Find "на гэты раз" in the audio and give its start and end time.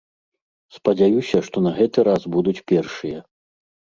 1.67-2.21